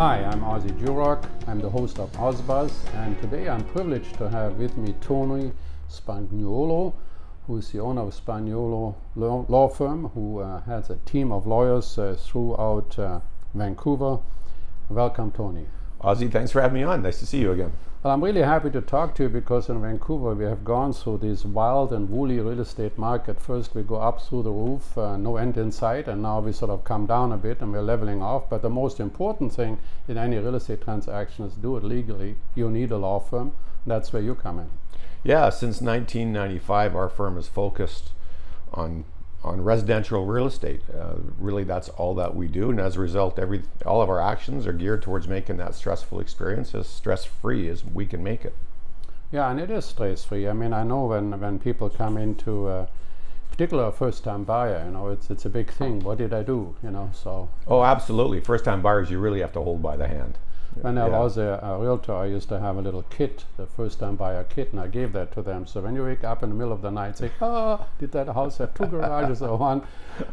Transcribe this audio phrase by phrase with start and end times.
[0.00, 1.28] Hi, I'm Ozzie Jurock.
[1.46, 5.52] I'm the host of Ozbuzz, and today I'm privileged to have with me Tony
[5.90, 6.94] Spagnuolo,
[7.46, 11.98] who is the owner of Spagnuolo Law, Firm, who uh, has a team of lawyers
[11.98, 13.20] uh, throughout uh,
[13.52, 14.20] Vancouver.
[14.88, 15.66] Welcome, Tony.
[16.00, 17.02] Ozzy, thanks for having me on.
[17.02, 17.74] Nice to see you again.
[18.02, 21.18] Well, I'm really happy to talk to you because in Vancouver we have gone through
[21.18, 23.38] this wild and woolly real estate market.
[23.38, 26.50] First, we go up through the roof, uh, no end in sight, and now we
[26.50, 28.48] sort of come down a bit and we're leveling off.
[28.48, 29.76] But the most important thing
[30.08, 32.36] in any real estate transaction is do it legally.
[32.54, 33.52] You need a law firm.
[33.84, 34.70] That's where you come in.
[35.22, 38.12] Yeah, since 1995, our firm is focused
[38.72, 39.04] on
[39.42, 40.82] on residential real estate.
[40.94, 44.20] Uh, really, that's all that we do, and as a result, every all of our
[44.20, 48.54] actions are geared towards making that stressful experience as stress-free as we can make it.
[49.32, 50.48] Yeah, and it is stress-free.
[50.48, 52.88] I mean, I know when when people come into a
[53.50, 56.00] particular first-time buyer, you know, it's it's a big thing.
[56.00, 56.76] What did I do?
[56.82, 57.48] You know, so.
[57.66, 58.40] Oh, absolutely.
[58.40, 60.38] First-time buyers, you really have to hold by the hand.
[60.74, 63.98] When I was a, a, realtor, I used to have a little kit, the first
[63.98, 65.66] time buyer kit, and I gave that to them.
[65.66, 68.28] So when you wake up in the middle of the night, say, "Oh, did that
[68.28, 69.82] house have two garages or one?"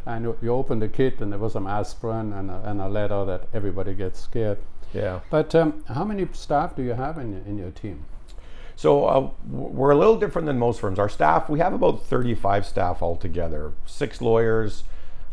[0.05, 2.87] And you, you, open the kit, and there was some aspirin and a, and a
[2.87, 4.59] letter that everybody gets scared.
[4.93, 5.21] Yeah.
[5.29, 8.05] But um, how many staff do you have in your, in your team?
[8.75, 10.99] So uh, we're a little different than most firms.
[10.99, 14.83] Our staff, we have about 35 staff altogether, six lawyers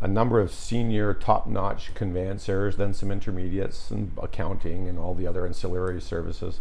[0.05, 5.47] a number of senior top-notch conveyancers, then some intermediates and accounting and all the other
[5.47, 6.61] ancillary services.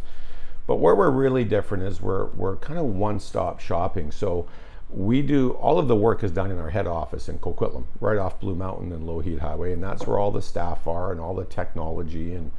[0.66, 4.14] But where we're really different is we're we're kind of one-stop shopping.
[4.14, 4.48] So
[4.90, 8.18] we do all of the work is done in our head office in Coquitlam, right
[8.18, 11.36] off Blue Mountain and Lougheed Highway, and that's where all the staff are and all
[11.36, 12.50] the technology and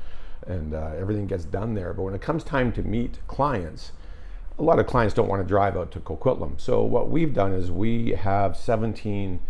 [0.47, 1.95] and uh, everything gets done there.
[1.95, 3.93] But when it comes time to meet clients,
[4.59, 6.61] a lot of clients don't want to drive out to Coquitlam.
[6.61, 9.41] So what we've done is we have 17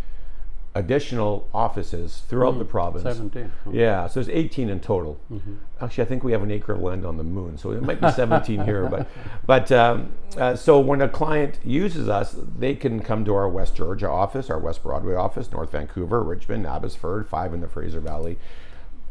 [0.77, 3.05] additional offices throughout mm, the province.
[3.05, 3.53] 17.
[3.73, 5.21] Yeah, so there's 18 in total.
[5.31, 5.55] Mm-hmm.
[5.81, 8.01] Actually, I think we have an acre of land on the moon, so it might
[8.01, 8.89] be 17 here.
[8.89, 9.09] But,
[9.47, 13.77] but um, uh, so when a client uses us, they can come to our West
[13.77, 18.37] Georgia office, our West Broadway office, North Vancouver, Richmond, Abbotsford, five in the Fraser Valley,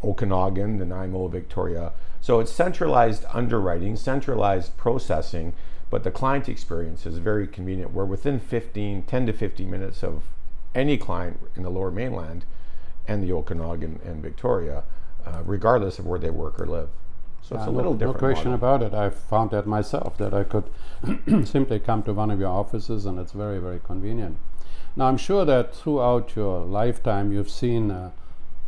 [0.03, 1.93] Okanagan, Nanaimo, Victoria.
[2.19, 5.53] So it's centralized underwriting, centralized processing,
[5.89, 7.93] but the client experience is very convenient.
[7.93, 10.23] We're within 15, 10 to 15 minutes of
[10.75, 12.45] any client in the lower mainland
[13.07, 14.83] and the Okanagan and Victoria,
[15.25, 16.89] uh, regardless of where they work or live.
[17.41, 18.21] So it's uh, a little no, different.
[18.21, 18.77] No question model.
[18.77, 18.93] about it.
[18.93, 20.63] I've found that myself that I could
[21.47, 24.37] simply come to one of your offices and it's very, very convenient.
[24.95, 28.13] Now, I'm sure that throughout your lifetime you've seen a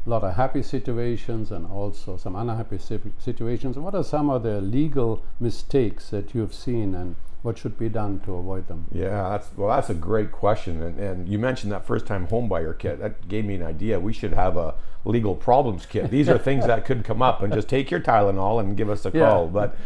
[0.05, 3.77] lot of happy situations and also some unhappy situations.
[3.77, 8.19] What are some of the legal mistakes that you've seen and what should be done
[8.21, 8.87] to avoid them?
[8.91, 12.99] Yeah, that's well, that's a great question, and, and you mentioned that first-time homebuyer kit.
[12.99, 13.99] That gave me an idea.
[13.99, 14.73] We should have a
[15.05, 16.09] legal problems kit.
[16.09, 19.05] These are things that could come up, and just take your Tylenol and give us
[19.05, 19.45] a call.
[19.45, 19.51] Yeah.
[19.51, 19.77] But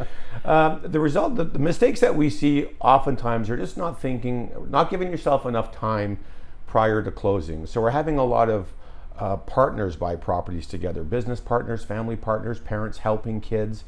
[0.45, 4.89] um, the result, the, the mistakes that we see, oftentimes are just not thinking, not
[4.89, 6.17] giving yourself enough time
[6.65, 7.65] prior to closing.
[7.65, 8.73] So we're having a lot of
[9.17, 13.83] uh, partners buy properties together, business partners, family partners, parents helping kids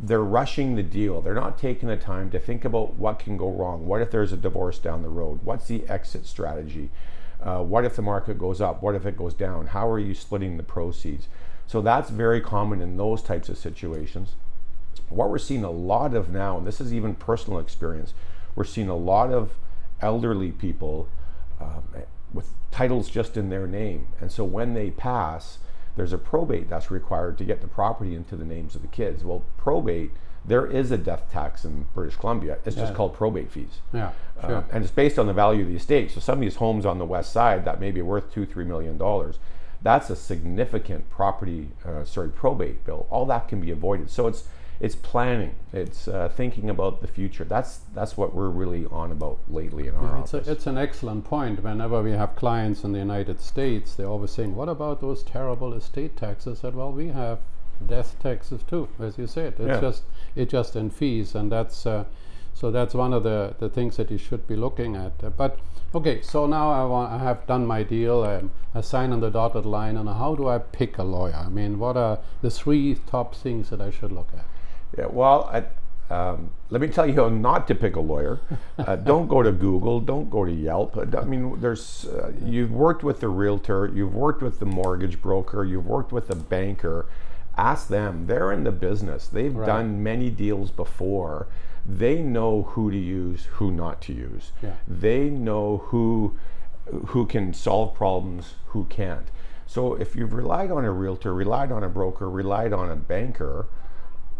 [0.00, 1.20] they're rushing the deal.
[1.20, 3.86] They're not taking the time to think about what can go wrong.
[3.86, 5.40] What if there's a divorce down the road?
[5.42, 6.90] What's the exit strategy?
[7.42, 8.82] Uh, what if the market goes up?
[8.82, 9.68] What if it goes down?
[9.68, 11.26] How are you splitting the proceeds?
[11.66, 14.34] So that's very common in those types of situations.
[15.08, 18.14] What we're seeing a lot of now, and this is even personal experience,
[18.54, 19.52] we're seeing a lot of
[20.00, 21.08] elderly people
[21.60, 21.82] um,
[22.32, 24.08] with titles just in their name.
[24.20, 25.58] And so when they pass,
[25.96, 29.24] there's a probate that's required to get the property into the names of the kids.
[29.24, 30.10] Well, probate,
[30.44, 32.58] there is a death tax in British Columbia.
[32.64, 33.80] It's just called probate fees.
[33.92, 34.56] Yeah, uh, sure.
[34.56, 36.10] Uh, and it's based on the value of the estate.
[36.10, 38.64] So some of these homes on the west side that may be worth two, three
[38.64, 39.38] million dollars,
[39.82, 43.06] that's a significant property, uh, sorry, probate bill.
[43.10, 44.10] All that can be avoided.
[44.10, 44.44] So it's
[44.82, 45.54] it's planning.
[45.72, 47.44] It's uh, thinking about the future.
[47.44, 50.48] That's that's what we're really on about lately in our yeah, it's office.
[50.48, 51.62] A, it's an excellent point.
[51.62, 55.72] Whenever we have clients in the United States, they're always saying, "What about those terrible
[55.72, 57.38] estate taxes?" I said, "Well, we have
[57.86, 59.54] death taxes too, as you said.
[59.60, 59.80] It's yeah.
[59.80, 60.02] just
[60.34, 62.04] it just in fees, and that's." Uh,
[62.54, 65.12] so that's one of the, the things that you should be looking at.
[65.24, 65.58] Uh, but
[65.94, 68.22] okay, so now I, want, I have done my deal.
[68.24, 71.34] Um, I sign on the dotted line, and how do I pick a lawyer?
[71.34, 74.44] I mean, what are the three top things that I should look at?
[74.96, 75.64] Yeah, well, I,
[76.12, 78.40] um, let me tell you how not to pick a lawyer.
[78.78, 80.00] Uh, don't go to Google.
[80.00, 80.96] Don't go to Yelp.
[80.96, 85.64] I mean, there's uh, you've worked with the realtor, you've worked with the mortgage broker,
[85.64, 87.06] you've worked with the banker.
[87.56, 88.26] Ask them.
[88.26, 89.28] They're in the business.
[89.28, 89.66] They've right.
[89.66, 91.48] done many deals before.
[91.84, 94.52] They know who to use, who not to use.
[94.62, 94.74] Yeah.
[94.88, 96.36] They know who
[97.08, 99.28] who can solve problems, who can't.
[99.66, 103.66] So if you've relied on a realtor, relied on a broker, relied on a banker,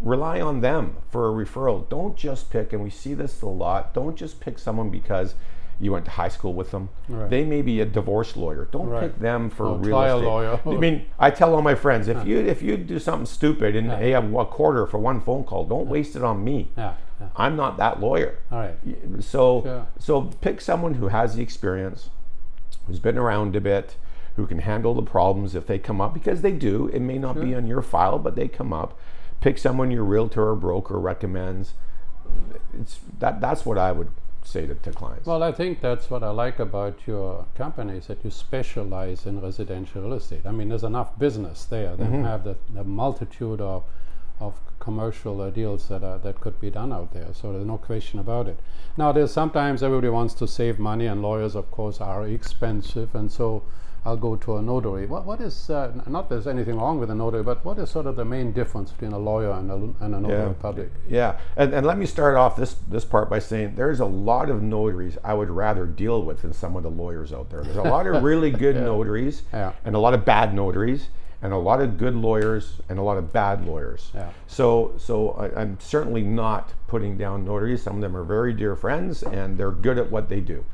[0.03, 1.89] rely on them for a referral.
[1.89, 5.35] Don't just pick, and we see this a lot, don't just pick someone because
[5.81, 6.89] you went to high school with them.
[7.09, 7.29] Right.
[7.29, 8.69] They may be a divorce lawyer.
[8.71, 9.01] Don't Right.
[9.03, 10.25] pick them for Or real estate.
[10.27, 10.61] lawyer.
[10.65, 13.87] I mean, I tell all my friends if you if you do something stupid and
[13.89, 13.99] Yeah.
[13.99, 16.69] they have a quarter for one phone call, don't waste it on me.
[16.77, 16.93] Yeah.
[17.21, 17.29] yeah.
[17.35, 18.39] I'm not that lawyer.
[18.53, 18.77] All right.
[19.21, 19.87] So Sure.
[19.99, 22.11] so pick someone who has the experience,
[22.87, 23.97] who's been around a bit,
[24.37, 26.89] who can handle the problems if they come up because they do.
[26.93, 28.97] It may not be on your file, but they come up.
[29.43, 31.75] Pick someone your realtor or broker recommends.
[32.73, 34.11] It's that that's what I would
[34.45, 35.27] say to, to clients.
[35.27, 39.41] Well, I think that's what I like about your company is that you specialize in
[39.41, 40.47] residential real estate.
[40.47, 41.97] I mean, there's enough business there.
[41.97, 43.85] They have the, the multitude of
[44.41, 47.33] of commercial uh, deals that are, that could be done out there.
[47.33, 48.59] So there's no question about it.
[48.97, 53.31] Now, there's sometimes everybody wants to save money, and lawyers, of course, are expensive, and
[53.31, 53.63] so.
[54.05, 55.07] I'll go to a notary.
[55.07, 58.07] What, what is, uh, not there's anything wrong with a notary, but what is sort
[58.07, 60.91] of the main difference between a lawyer and a, and a notary public?
[61.09, 64.51] Yeah, and, and let me start off this this part by saying there's a lot
[64.51, 67.63] of notaries I would rather deal with than some of the lawyers out there.
[67.63, 69.73] There's a lot of really good notaries Yeah.
[69.85, 71.09] and a lot of bad notaries
[71.41, 74.11] and a lot of good lawyers and a lot of bad lawyers.
[74.15, 74.31] Yeah.
[74.49, 77.83] So so I, I'm certainly not putting down notaries.
[77.85, 80.65] Some of them are very dear friends and they're good at what they do.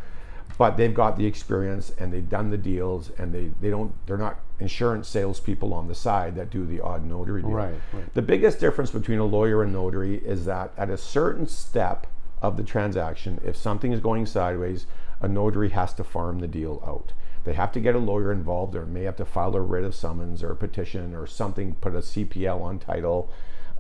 [0.59, 4.19] But they've got the experience and they've done the deals and they, they don't they're
[4.19, 7.53] not insurance salespeople on the side that do the odd notary deal.
[7.53, 8.15] Right, right.
[8.15, 12.09] The biggest difference between a lawyer and notary is that at a certain step
[12.43, 14.87] of the transaction, if something is going sideways,
[15.21, 17.13] a notary has to farm the deal out.
[17.45, 19.95] They have to get a lawyer involved or may have to file a writ of
[19.95, 23.31] summons or a petition or something, put a CPL on title.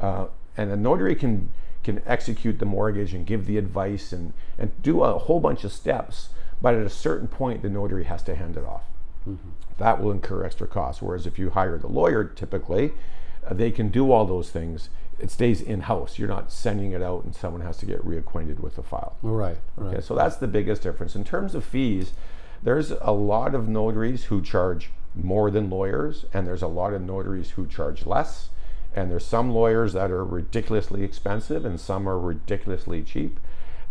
[0.00, 0.26] Uh,
[0.56, 1.50] and a notary can
[1.84, 5.72] can execute the mortgage and give the advice and, and do a whole bunch of
[5.72, 6.30] steps.
[6.60, 8.82] But at a certain point, the notary has to hand it off
[9.78, 11.00] that will incur extra costs.
[11.00, 12.92] Whereas if you hire the lawyer, typically,
[13.46, 14.90] uh, they can do all those things.
[15.18, 16.18] It stays in house.
[16.18, 19.16] You're not sending it out, and someone has to get reacquainted with the file.
[19.22, 19.94] Right, right.
[19.94, 21.14] Okay, so that's the biggest difference.
[21.14, 22.12] In terms of fees,
[22.62, 27.02] there's a lot of notaries who charge more than lawyers, and there's a lot of
[27.02, 28.50] notaries who charge less.
[28.94, 33.38] And there's some lawyers that are ridiculously expensive, and some are ridiculously cheap.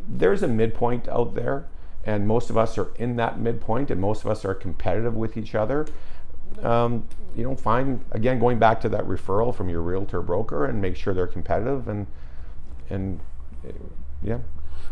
[0.08, 1.66] There's a midpoint out there,
[2.08, 5.36] and most of us are in that midpoint, and most of us are competitive with
[5.36, 5.86] each other.
[6.64, 7.06] Um,
[7.36, 10.96] you don't find again going back to that referral from your realtor broker and make
[10.96, 12.08] sure they're competitive and
[12.90, 13.20] and
[14.24, 14.40] yeah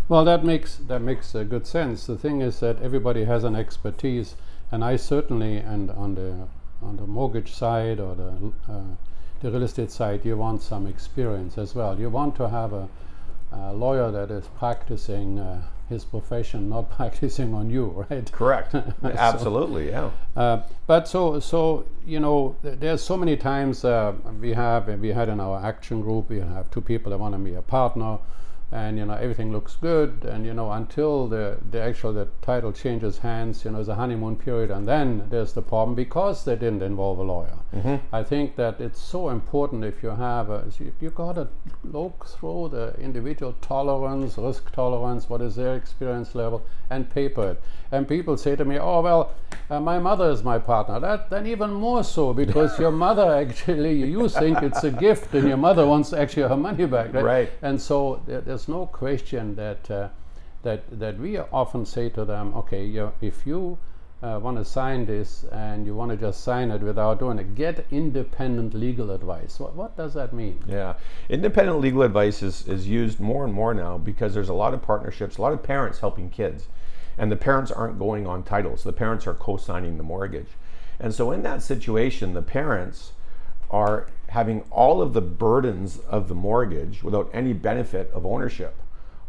[0.09, 2.06] Well, that makes that makes uh, good sense.
[2.06, 4.35] The thing is that everybody has an expertise,
[4.71, 6.47] and I certainly, and on the
[6.81, 8.31] on the mortgage side or the
[8.69, 8.81] uh,
[9.41, 11.97] the real estate side, you want some experience as well.
[12.00, 12.89] You want to have a,
[13.51, 18.31] a lawyer that is practicing uh, his profession, not practicing on you, right?
[18.31, 18.75] Correct.
[19.03, 19.89] Absolutely.
[19.89, 20.11] Yeah.
[20.35, 25.09] Uh, but so so you know th- there's so many times uh, we have we
[25.09, 28.17] had in our action group we have two people that want to be a partner
[28.71, 30.25] and you know everything looks good.
[30.25, 33.95] And you know until the the actual the title changes hands you know there's a
[33.95, 37.57] honeymoon period and then there's the problem because they didn't involve a lawyer.
[37.73, 38.15] Mm-hmm.
[38.15, 41.47] I think that it's so important if you have a you, you got to
[41.83, 47.62] look through the individual tolerance risk tolerance what is their experience level and paper it
[47.92, 49.32] and people say to me oh well
[49.70, 53.94] uh, my mother is my partner that then even more so because your mother actually
[54.04, 57.51] you think it's a gift and your mother wants actually her money back right, Right.
[57.62, 60.10] and so there, there's no question that uh,
[60.63, 63.77] that that we often say to them, okay, you, if you
[64.24, 67.54] uh, want to sign this and you want to just sign it without doing it,
[67.54, 69.60] get independent legal advice.
[69.60, 70.58] What, what does that mean?
[70.68, 70.96] Yeah.
[71.30, 74.82] Independent legal advice is, is used more and more now because there's a lot of
[74.82, 76.68] partnerships, a lot of parents helping kids.
[77.17, 78.84] And the parents aren't going on titles.
[78.84, 80.50] The parents are co signing the mortgage.
[81.00, 83.13] And so in that situation, the parents
[83.69, 88.75] are having all of the burdens of the mortgage without any benefit of ownership.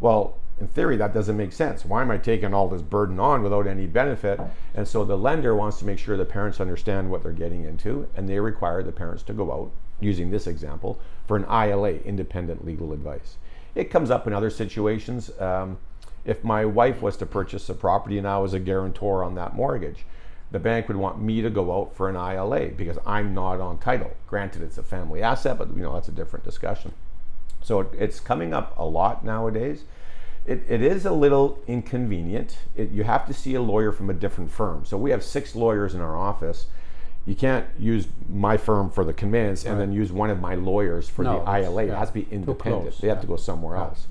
[0.01, 1.85] Well, in theory, that doesn't make sense.
[1.85, 4.41] Why am I taking all this burden on without any benefit?
[4.75, 8.09] And so the lender wants to make sure the parents understand what they're getting into,
[8.17, 12.65] and they require the parents to go out, using this example, for an ILA, independent
[12.65, 13.37] legal advice.
[13.75, 15.31] It comes up in other situations.
[15.39, 15.77] Um,
[16.27, 19.55] if my wife was to purchase a property and I was a guarantor on that
[19.55, 20.05] mortgage,
[20.51, 23.79] the bank would want me to go out for an ILA because I'm not on
[23.79, 24.13] title.
[24.27, 26.93] Granted, it's a family asset, but you know that's a different discussion.
[27.63, 29.85] So it, it's coming up a lot nowadays.
[30.47, 32.59] It, it is a little inconvenient.
[32.77, 34.85] It, you have to see a lawyer from a different firm.
[34.85, 36.67] So we have six lawyers in our office.
[37.27, 41.09] You can't use my firm for the conveyance and then use one of my lawyers
[41.09, 41.85] for No, the ILA.
[41.87, 42.85] It has to be independent.
[42.85, 43.23] close, They have yeah.
[43.23, 44.07] to go somewhere else.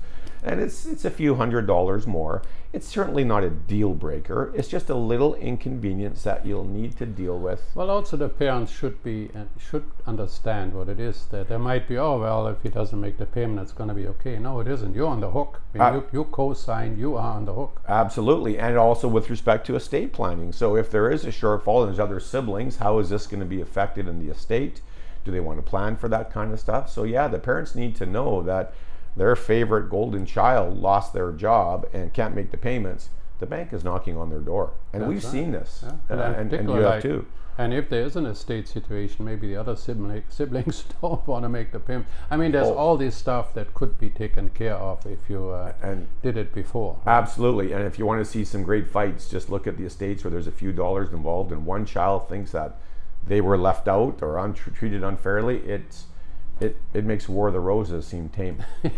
[0.46, 2.42] And it's it's a few hundred dollars more.
[2.72, 4.52] It's certainly not a deal breaker.
[4.54, 7.62] It's just a little inconvenience that you'll need to deal with.
[7.74, 11.26] Well, also the parents should be uh, should understand what it is.
[11.30, 13.94] That there might be, oh well, if he doesn't make the payment, it's going to
[13.94, 14.38] be okay.
[14.38, 14.94] No, it isn't.
[14.94, 15.60] You're on the hook.
[15.72, 17.80] When Uh, you, you co-sign, you are on the hook.
[17.88, 20.52] Absolutely, and also with respect to estate planning.
[20.52, 23.46] So if there is a shortfall and there's other siblings, how is this going to
[23.46, 24.80] be affected in the estate?
[25.24, 26.88] Do they want to plan for that kind of stuff?
[26.88, 28.72] So yeah, the parents need to know that
[29.16, 33.08] their favorite golden child lost their job and can't make the payments.
[33.38, 35.32] The bank is knocking on their door, and That's we've right.
[35.32, 35.92] seen this, Yeah.
[36.08, 37.26] And and, and you have like- too.
[37.58, 41.48] And if there is an estate situation, maybe the other sibling, siblings don't want to
[41.48, 42.06] make the payment.
[42.30, 42.74] I mean, there's Oh.
[42.74, 46.52] all this stuff that could be taken care of if you uh, And did it
[46.52, 46.98] before.
[47.06, 47.72] Absolutely.
[47.72, 50.30] And if you want to see some great fights, just look at the estates where
[50.30, 52.76] there's a few dollars involved and one child thinks that
[53.26, 55.56] they were left out or untr treated unfairly.
[55.60, 56.04] It's,
[56.60, 58.64] it, it makes War of the Roses seem tame.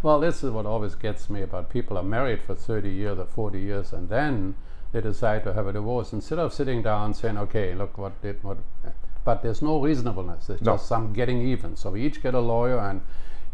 [0.00, 3.24] Well, this is what always gets me about people are married for 30 years or
[3.24, 4.54] 40 years and then
[4.92, 8.42] they decide to have a divorce instead of sitting down saying, okay, look what did
[8.44, 8.58] what.
[9.24, 10.46] But there's no reasonableness.
[10.46, 10.74] There's No.
[10.74, 11.74] just some getting even.
[11.74, 13.00] So we each get a lawyer and.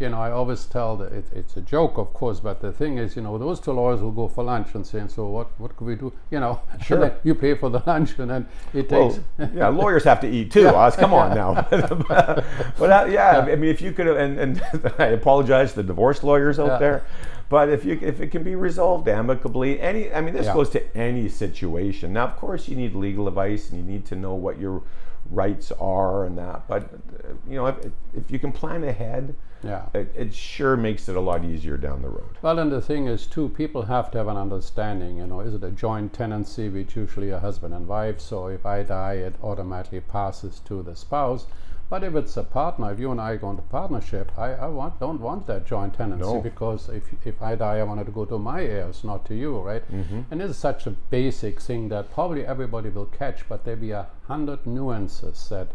[0.00, 2.98] You know, I always tell that it, it's a joke, of course, but the thing
[2.98, 5.48] is, you know, those two lawyers will go for lunch and say, "So what?
[5.60, 7.12] What could we do?" You know, Sure.
[7.22, 9.20] you pay for the lunch, and then it Well, takes.
[9.54, 10.66] yeah, lawyers have to eat too.
[10.68, 11.66] Oz, come on now.
[11.70, 14.62] but uh, yeah, I mean, if you could, and, and
[14.98, 16.78] I apologize to the divorce lawyers out Yeah.
[16.78, 17.02] there,
[17.48, 20.54] but if you if it can be resolved amicably, any, I mean, this Yeah.
[20.54, 22.12] goes to any situation.
[22.12, 24.82] Now, of course, you need legal advice and you need to know what your
[25.30, 26.66] rights are and that.
[26.68, 27.76] But uh, you know, if,
[28.14, 29.86] if you can plan ahead, yeah.
[29.94, 32.36] it, it sure makes it a lot easier down the road.
[32.42, 35.18] Well, and the thing is, too, people have to have an understanding.
[35.18, 38.20] You know, is it a joint tenancy, which usually a husband and wife?
[38.20, 41.46] So if I die, it automatically passes to the spouse.
[41.94, 44.98] But if it's a partner, if you and I go into partnership, I, I want
[44.98, 46.40] don't want that joint tenancy No.
[46.40, 49.34] because if if I die, I want it to go to my heirs, not to
[49.36, 49.84] you, right?
[50.28, 53.92] And this is such a basic thing that probably everybody will catch, but there be
[53.92, 55.68] a hundred nuances that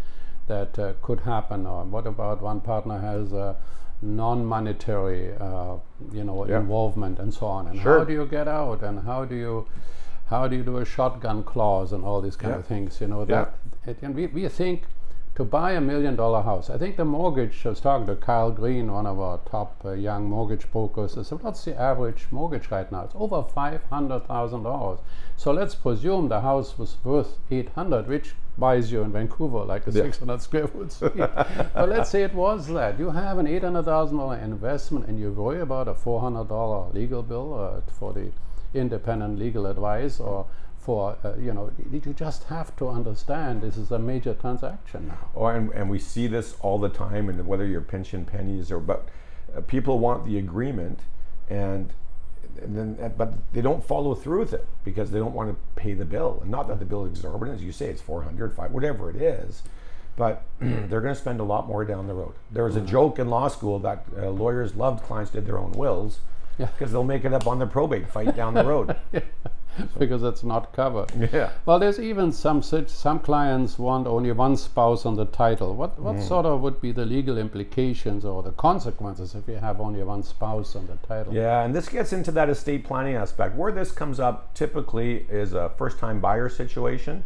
[0.48, 1.66] that uh, could happen.
[1.66, 3.56] Or what about one partner has a
[4.02, 5.78] non-monetary, uh,
[6.12, 6.60] you know, Yeah.
[6.60, 7.68] involvement and so on?
[7.68, 8.00] And Sure.
[8.00, 8.84] how do you get out?
[8.84, 9.66] And how do you
[10.36, 12.60] how do you do a shotgun clause and all these kind Yeah.
[12.60, 13.00] of things?
[13.00, 13.36] You know Yeah.
[13.36, 13.54] that.
[13.92, 14.84] It, and we, we think
[15.40, 16.70] to buy a million dollar house.
[16.70, 17.66] I think the mortgage.
[17.66, 21.18] I was talking to Kyle Green, one of our top uh, young mortgage brokers.
[21.18, 23.06] I said, "What's the average mortgage right now?
[23.06, 25.00] It's over five hundred thousand dollars.
[25.38, 29.88] So let's presume the house was worth eight hundred, which buys you in Vancouver like
[29.88, 30.04] a Yeah.
[30.04, 31.16] six hundred square foot suite.
[31.16, 35.18] but let's say it was that you have an eight hundred thousand dollar investment, and
[35.18, 38.30] you worry about a four hundred dollar legal bill uh, for the
[38.74, 40.46] independent legal advice or
[40.80, 45.18] for uh, you know you just have to understand this is a major transaction now
[45.36, 48.80] Oh, and, and we see this all the time, and whether you're pinching pennies or,
[48.80, 49.08] but
[49.56, 51.00] uh, people want the agreement,
[51.50, 51.92] and,
[52.62, 55.56] and then, uh, but they don't follow through with it because they don't want to
[55.82, 56.40] pay the bill.
[56.42, 59.16] And not that the bill is exorbitant, as you say, it's 400, 5, whatever it
[59.18, 59.64] is,
[60.16, 62.34] but they're going to spend a lot more down the road.
[62.52, 65.72] There was a joke in law school that uh, lawyers loved clients did their own
[65.74, 66.20] wills
[66.58, 66.68] Yeah.
[66.68, 68.96] because they'll make it up on the probate fight down the road.
[70.00, 71.50] because it's not covered yeah.
[71.66, 76.16] well there's even some some clients want only one spouse on the title what what
[76.16, 76.28] mm.
[76.28, 80.24] sort of would be the legal implications or the consequences if you have only one
[80.24, 83.56] spouse on the title Yeah, and this gets into that estate planning aspect.
[83.56, 87.24] Where this comes up typically is a first time buyer situation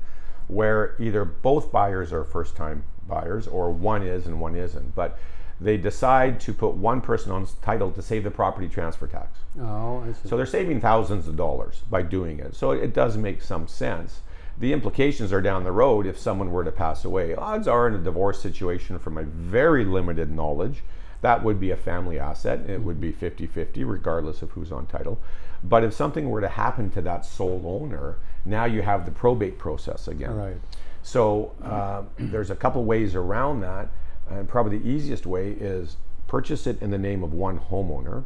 [0.48, 4.96] where either both buyers are first time buyers or one is and one isn't.
[4.96, 5.18] But
[5.62, 9.40] they decide to put one person on title to save the property transfer tax.
[9.60, 10.30] oh I see.
[10.30, 12.56] So they're saving thousands of dollars by doing it.
[12.56, 14.22] So it does make some sense.
[14.58, 17.34] The implications are down the road if someone were to pass away.
[17.34, 20.84] Odds are in a divorce situation, from my very limited knowledge,
[21.22, 22.70] that would be a family asset.
[22.70, 25.20] It would be 50 50, regardless of who's on title.
[25.64, 29.58] But if something were to happen to that sole owner, now you have the probate
[29.58, 30.36] process again.
[30.36, 30.58] right
[31.02, 33.88] So uh, there's a couple ways around that,
[34.30, 38.24] and probably the easiest way is purchase it in the name of one homeowner.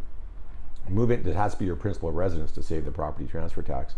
[0.90, 1.26] Move it.
[1.28, 3.96] It has to be your principal residence to save the property transfer tax.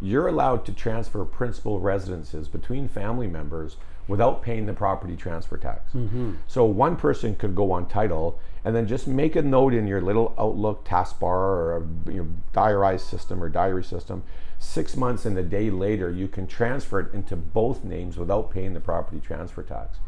[0.00, 3.76] You're allowed to transfer principal residences between family members
[4.08, 5.92] without paying the property transfer tax.
[5.92, 6.34] Mm-hmm.
[6.46, 10.00] So one person could go on title and then just make a note in your
[10.00, 14.22] little Outlook taskbar or a you know, diarized system or diary system.
[14.58, 18.74] Six months and a day later, you can transfer it into both names without paying
[18.74, 19.98] the property transfer tax.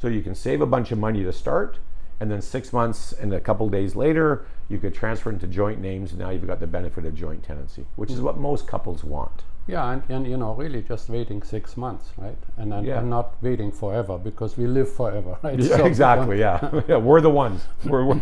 [0.00, 1.78] So you can save a bunch of money to start,
[2.20, 6.10] and then six months and a couple days later, you could transfer into joint names,
[6.12, 9.42] and now you've got the benefit of joint tenancy, which is what most couples want.
[9.66, 12.38] Yeah, and, and you know, really just waiting six months, right?
[12.56, 13.00] And then Yeah.
[13.00, 15.58] and not waiting forever because we live forever, right?
[15.58, 16.38] Yeah, So- exactly.
[16.46, 17.66] Yeah, yeah, we're the ones.
[17.84, 18.20] We're, we're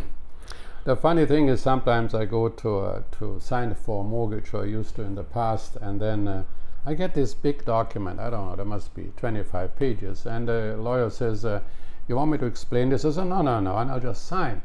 [0.84, 4.62] the funny thing is sometimes I go to uh, to sign for a mortgage or
[4.62, 6.42] I used to in the past, and then uh,
[6.86, 8.20] I get this big document.
[8.20, 11.60] I don't know, there must be 25 pages, and the lawyer says, uh,
[12.08, 14.62] "You want me to explain this?" I say, "No, no, no," and I'll just sign.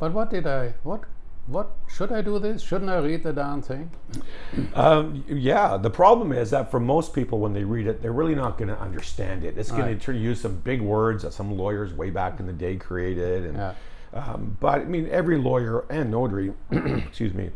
[0.00, 0.74] But what did I?
[0.82, 1.02] What
[1.46, 2.60] what should I do this?
[2.60, 3.90] Shouldn't I read the darn thing?
[4.74, 8.34] Um, yeah, the problem is that for most people, when they read it, they're really
[8.34, 9.56] not going to understand it.
[9.58, 10.00] It's going Right.
[10.00, 13.56] to use some big words that some lawyers way back in the day created, and
[13.56, 13.72] Yeah.
[14.14, 17.50] um, but I mean, every lawyer and notary, excuse me,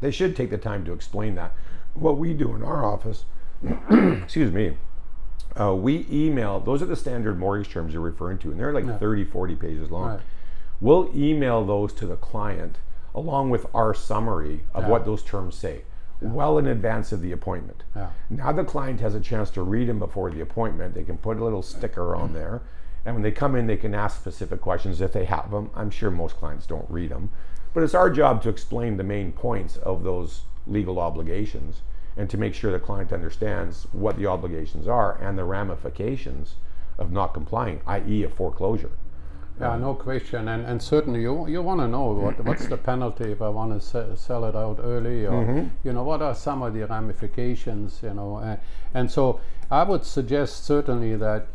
[0.00, 1.52] they should take the time to explain that.
[1.94, 3.24] What we do in our office,
[3.90, 4.76] excuse me,
[5.60, 6.58] uh, we email.
[6.60, 8.96] Those are the standard mortgage terms you're referring to, and they're like Yeah.
[8.96, 10.08] 30, 40 pages long.
[10.08, 10.20] Right.
[10.80, 12.78] We'll email those to the client
[13.14, 14.88] along with our summary of Yeah.
[14.90, 15.82] what those terms say,
[16.22, 17.84] well in advance of the appointment.
[17.94, 18.08] Yeah.
[18.30, 20.94] Now the client has a chance to read them before the appointment.
[20.94, 22.62] They can put a little sticker on there,
[23.04, 25.68] and when they come in, they can ask specific questions if they have them.
[25.76, 27.28] I'm sure most clients don't read them,
[27.74, 31.82] but it's our job to explain the main points of those legal obligations
[32.16, 36.54] and to make sure the client understands what the obligations are and the ramifications
[36.98, 38.90] of not complying, i.e., a foreclosure.
[39.60, 43.30] Yeah, no question, and and certainly you you want to know what what's the penalty
[43.32, 45.68] if I want to se- sell it out early, or Mm-hmm.
[45.86, 48.56] you know what are some of the ramifications, you know, uh,
[48.94, 51.46] and so I would suggest certainly that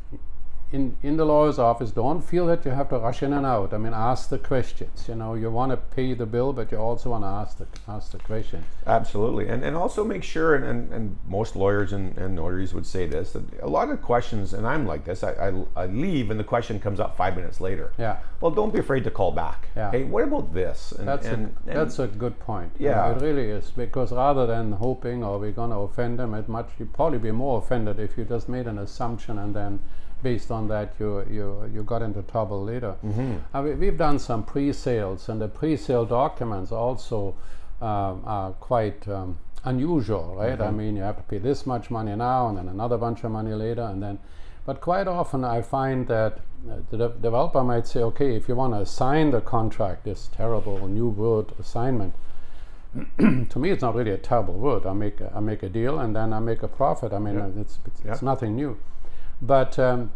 [0.72, 3.74] in in the lawyer's office, don't feel that you have to rush in and out.
[3.74, 5.06] I mean, ask the questions.
[5.08, 7.68] You know, you want to pay the bill, but you also want to ask the
[7.88, 8.66] ask the questions.
[8.86, 12.86] Absolutely, and and also make sure, and, and, and most lawyers and, and notaries would
[12.86, 16.30] say this that a lot of questions, and I'm like this, I, I, I leave
[16.32, 17.94] and the question comes up five minutes later.
[17.98, 18.18] Yeah.
[18.42, 19.70] Well, don't be afraid to call back.
[19.76, 19.92] Yeah.
[19.92, 20.92] Hey, what about this?
[20.92, 22.72] And, That's and, a, that's a good point.
[22.78, 23.12] You know, Yeah.
[23.16, 26.70] it really is because rather than hoping or we're going to offend them, it much
[26.78, 29.80] you'd probably be more offended if you just made an assumption and then
[30.24, 32.96] based on that you you you got into trouble later.
[33.06, 33.36] Mm-hmm.
[33.54, 37.36] Uh, we, we've done some pre-sales and the pre-sale documents also
[37.82, 40.58] um, are quite um, unusual, right?
[40.58, 40.64] Mm-hmm.
[40.64, 43.32] I mean, you have to pay this much money now and then another bunch of
[43.32, 44.20] money later, and then.
[44.66, 46.40] But quite often, I find that
[46.70, 50.30] uh, the de- developer might say, "Okay, if you want to assign the contract, this
[50.36, 52.14] terrible new word assignment."
[53.18, 54.86] to me, it's not really a terrible word.
[54.86, 57.14] I make a, I make a deal and then I make a profit.
[57.14, 58.78] I mean, it's it's, it's nothing new,
[59.42, 60.12] but um,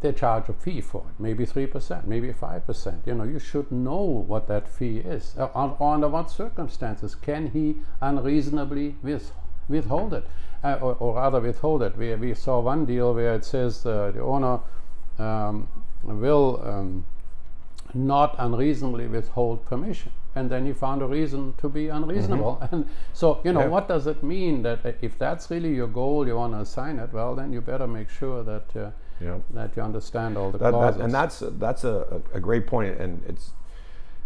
[0.00, 3.02] they charge a fee for it, maybe three percent, maybe five percent.
[3.06, 5.34] You know, you should know what that fee is.
[5.38, 9.32] Uh, on, under what circumstances can he unreasonably with,
[9.68, 10.26] withhold it,
[10.62, 11.96] uh, or, or rather withhold it?
[11.96, 14.60] We we saw one deal where it says uh, the owner
[15.18, 15.68] um,
[16.04, 16.62] will.
[16.64, 17.04] Um,
[17.94, 20.12] not unreasonably withhold permission.
[20.36, 22.58] And then you found a reason to be unreasonable.
[22.72, 23.68] And so, you know, Yeah.
[23.68, 27.12] what does it mean that if that's really your goal, you want to assign it,
[27.12, 29.38] well, then you better make sure that, uh, Yeah.
[29.54, 30.98] that you understand all the That, clauses.
[30.98, 33.52] that, and that's that's a, a great point, and it's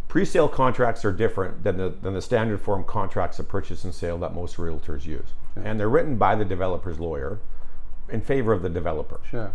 [0.08, 4.16] pre-sale contracts are different than the than the standard form contracts of purchase and sale
[4.18, 7.38] that most realtors use, and they're written by the developer's lawyer
[8.08, 9.20] in favor of the developer.
[9.30, 9.50] Sure.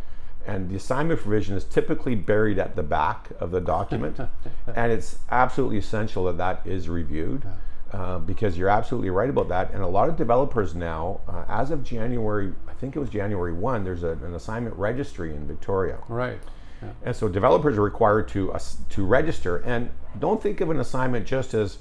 [0.45, 4.19] And the assignment provision is typically buried at the back of the document,
[4.75, 7.43] and it's absolutely essential that that is reviewed.
[7.91, 11.69] Uh, because you're absolutely right about that, and a lot of developers now, uh, as
[11.69, 15.99] of January, I think it was January one, there's a, an assignment registry in Victoria,
[16.07, 16.39] Right.
[16.81, 16.89] Yeah.
[17.03, 19.57] and so developers are required to us to register.
[19.57, 21.77] And don't think of an assignment just as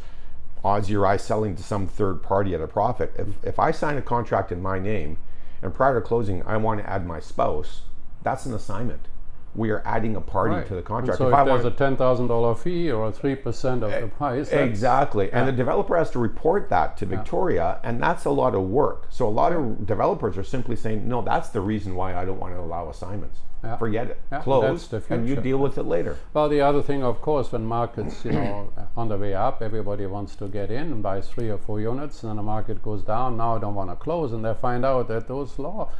[0.62, 3.14] Ozzie or I selling to some third party at a profit.
[3.16, 5.16] If, if I sign a contract in my name
[5.62, 7.82] and prior to closing I want to add my spouse,
[8.22, 9.08] that's an assignment.
[9.54, 10.66] We are adding a party Right.
[10.66, 11.18] to the And contract.
[11.18, 13.90] so if if, I there's a ten thousand dollar fee or a three percent of
[13.90, 15.30] the price, Exactly.
[15.30, 19.08] And the developer has to report that to Victoria, and that's a lot of work.
[19.10, 22.40] So a lot of developers are simply saying, no, that's the reason why I don't
[22.40, 23.40] want to allow assignments.
[23.62, 23.76] Yeah.
[23.76, 24.20] Forget it.
[24.32, 26.16] Yeah, Close, and you deal with it later.
[26.34, 30.04] Well, the other thing, of course, when markets, you know, on the way up, everybody
[30.06, 33.02] wants to get in and buy three or four units, and then the market goes
[33.04, 33.36] down.
[33.36, 35.90] Now I don't want to close, and they find out that those law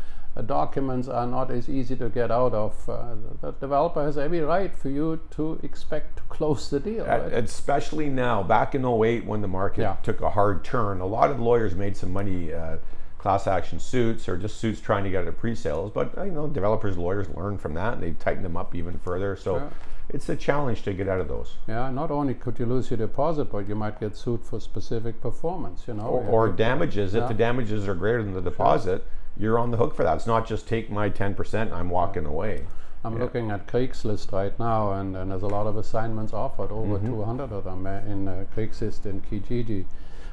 [0.41, 2.89] documents are not as easy to get out of.
[2.89, 7.05] Uh, the developer has every right for you to expect to close the deal.
[7.05, 7.33] At- right?
[7.35, 9.97] especially now, back in 08 when the market Yeah.
[10.03, 12.55] took a hard turn, a lot of lawyers made some money.
[12.55, 12.77] Uh,
[13.19, 16.33] class action suits or just suits trying to get out of pre-sales but uh, you
[16.33, 19.69] know developers lawyers learn from that and they tighten them up even further so Yeah.
[20.09, 22.99] it's a challenge to get out of those yeah, not only could you lose your
[22.99, 25.85] deposit, but you might get sued for specific performance.
[25.87, 27.15] You know, or, or damages.
[27.15, 29.07] If the damages are greater than the deposit,
[29.43, 30.17] you're on the hook for that.
[30.17, 32.65] It's not just take my 10%, I'm walking away.
[33.05, 37.05] I'm looking at Craigslist right now, and, and there's a lot of assignments offered, over
[37.05, 39.87] 200 of them uh, in uh, Craigslist and Kijiji.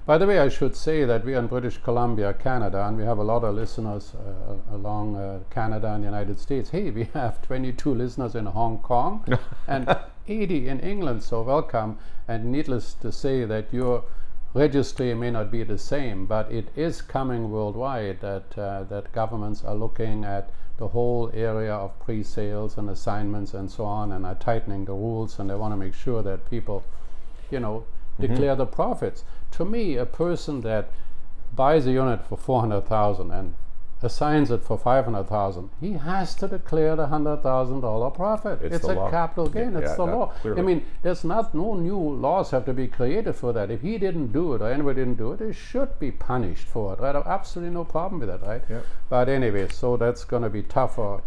[0.06, 3.04] By the way, I should say that we are in British Columbia, Canada, and we
[3.04, 6.70] have a lot of listeners uh, along uh, Canada and the United States.
[6.70, 9.26] Hey, we have 22 listeners in Hong Kong
[9.68, 11.98] and 80 in England, so welcome.
[12.28, 14.04] And needless to say that your
[14.54, 19.64] registry may not be the same, but it is coming worldwide that, uh, that governments
[19.64, 24.36] are looking at the whole area of pre-sales and assignments and so on and are
[24.36, 26.84] tightening the rules and they want to make sure that people,
[27.52, 27.86] you know,
[28.18, 28.34] mm-hmm.
[28.34, 29.24] declare the profits.
[29.52, 30.90] To me, a person that
[31.54, 33.56] buys a unit for 400,000 and
[34.02, 38.62] assigns it for 500,000, he has to declare the $100,000 profit.
[38.62, 39.10] It's, it's a law.
[39.10, 39.74] capital gain.
[39.74, 40.28] Yeah, it's yeah, the law.
[40.42, 40.62] Clearly.
[40.62, 43.70] I mean, there's not no new laws have to be created for that.
[43.70, 46.94] If he didn't do it or anybody didn't do it, he should be punished for
[46.94, 47.00] it.
[47.00, 47.16] Right?
[47.16, 48.64] Absolutely no problem with that, right?
[48.70, 48.82] Yeah.
[49.10, 51.22] But anyway, so that's going to be tougher.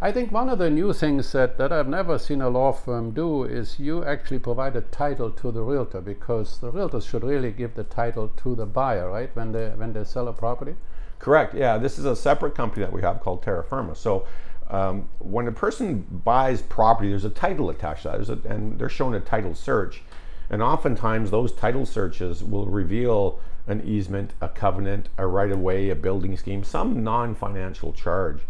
[0.00, 3.12] I think one of the new things that, that I've never seen a law firm
[3.12, 7.50] do is you actually provide a title to the realtor because the realtors should really
[7.50, 9.34] give the title to the buyer, right?
[9.34, 10.76] When they when they sell a property.
[11.18, 11.54] Correct.
[11.54, 13.96] Yeah, this is a separate company that we have called Terra Firma.
[13.96, 14.26] So
[14.68, 18.88] um, when a person buys property, there's a title attached to that, a, and they're
[18.88, 20.02] shown a title search.
[20.50, 25.90] And oftentimes, those title searches will reveal an easement, a covenant, a right of way,
[25.90, 28.40] a building scheme, some non financial charge.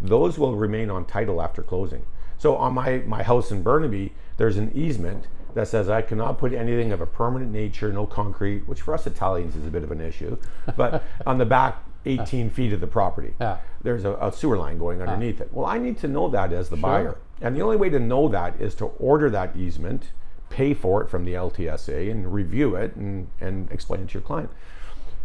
[0.00, 2.04] Those will remain on title after closing.
[2.38, 6.52] So on my, my house in Burnaby, there's an easement that says I cannot put
[6.52, 9.90] anything of a permanent nature, no concrete, which for us Italians is a bit of
[9.90, 10.36] an issue,
[10.76, 13.34] but on the back 18 feet of the property.
[13.40, 13.58] Yeah.
[13.82, 15.52] There's a, a sewer line going underneath it.
[15.52, 16.82] Well, I need to know that as the sure.
[16.82, 17.18] buyer.
[17.40, 20.10] And the only way to know that is to order that easement,
[20.48, 24.22] pay for it from the LTSA, and review it and, and explain it to your
[24.22, 24.50] client.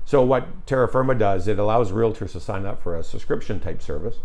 [0.03, 3.81] So, what Terra Firma does, it allows realtors to sign up for a subscription type
[3.81, 4.17] service.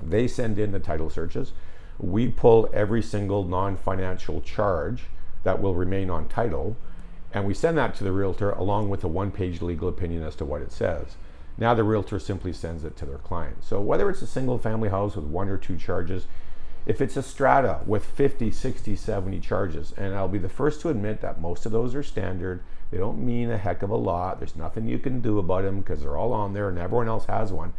[0.00, 1.52] They send in the title searches.
[1.98, 5.04] We pull every single non financial charge
[5.44, 6.76] that will remain on title,
[7.32, 10.36] and we send that to the realtor along with a one page legal opinion as
[10.36, 11.16] to what it says.
[11.58, 13.64] Now the realtor simply sends it to their client.
[13.64, 16.26] So whether it's a single family house with one or two charges,
[16.84, 20.88] if it's a strata with 50, 60, 70 charges, and I'll be the first to
[20.88, 24.38] admit that most of those are standard, they don't mean a heck of a lot.
[24.38, 27.26] There's nothing you can do about them because they're all on there and everyone else
[27.26, 27.72] has one.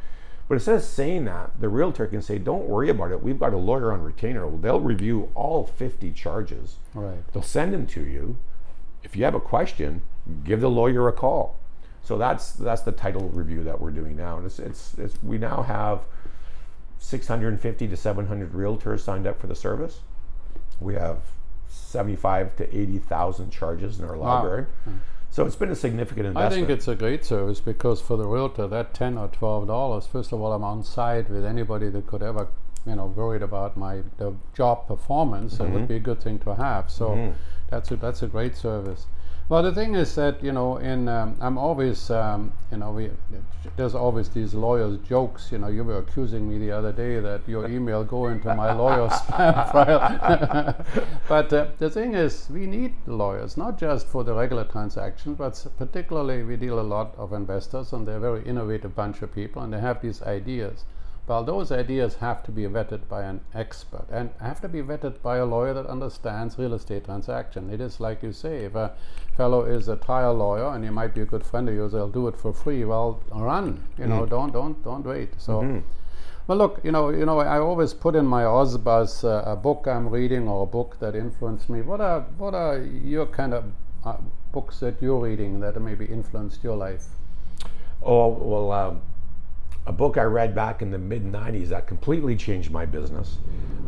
[0.48, 3.24] But instead of saying that, the realtor can say, "Don't worry about it.
[3.24, 4.50] We've got a lawyer on retainer.
[4.50, 6.78] They'll review all 50 charges.
[6.94, 7.24] Right.
[7.32, 8.38] They'll send them to you.
[9.04, 10.02] If you have a question,
[10.44, 11.58] give the lawyer a call.
[12.04, 15.38] So that's that's the title review that we're doing now, and it's it's, it's we
[15.38, 16.02] now have
[17.00, 20.02] 650 to 700 realtors signed up for the service.
[20.80, 21.20] We have
[21.68, 24.36] 75 to 80,000 charges in our wow.
[24.36, 24.66] library.
[25.34, 26.54] So it's been a significant investment.
[26.54, 30.06] I think it's a great service because for the realtor, that 10 or 12 dollars,
[30.06, 32.48] first of all, I'm on site with anybody that could ever,
[32.86, 35.56] you know, worried about my the job performance.
[35.56, 35.63] Mm-hmm.
[35.63, 35.88] It would mm-hmm.
[35.88, 36.92] be a good thing to have.
[36.92, 37.32] So mm-hmm.
[37.70, 39.08] that's a, that's a great service.
[39.49, 43.10] Well, the thing is that you know, in um, I'm always, um, you know, we,
[43.75, 45.51] there's always these lawyers' jokes.
[45.51, 48.71] You know, you were accusing me the other day that your email go into my
[48.71, 50.86] lawyer's spam file.
[51.27, 55.65] but uh, the thing is, we need lawyers not just for the regular transaction, but
[55.77, 59.62] particularly we deal a lot of investors, and they're a very innovative bunch of people,
[59.62, 60.86] and they have these ideas.
[61.26, 65.22] Well, those ideas have to be vetted by an expert and have to be vetted
[65.22, 67.70] by a lawyer that understands real estate transaction.
[67.70, 68.92] It is like you say, if a
[69.38, 72.10] fellow is a trial lawyer and he might be a good friend of yours, they'll
[72.10, 72.84] do it for free.
[72.84, 74.30] Well, run, you know, mm.
[74.30, 75.30] don't don't don't wait.
[75.38, 75.62] So.
[75.62, 75.80] Mm-hmm.
[76.46, 79.88] Well, look, you know, you know, I always put in my OzBuzz uh, a book
[79.88, 81.82] I'm reading or a book that influenced me.
[81.82, 83.64] What are what are your kind of
[84.04, 84.18] uh,
[84.52, 87.06] books that you're reading that maybe influenced your life?
[88.02, 89.02] Oh well, um,
[89.86, 93.38] a book I read back in the mid 90s that completely changed my business